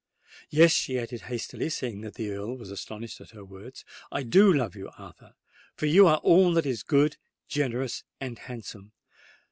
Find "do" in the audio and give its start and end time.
4.23-4.51